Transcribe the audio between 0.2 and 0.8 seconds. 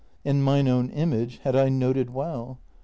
(And mine